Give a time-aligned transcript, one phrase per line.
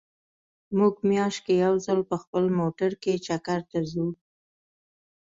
[0.77, 4.07] مونږ مياشت کې يو ځل په خپل موټر کې چکر ته ځو